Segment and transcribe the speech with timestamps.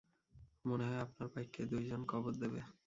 [0.65, 2.61] মনে হয় আপনার বাইককে দুইজন কবর দেবে।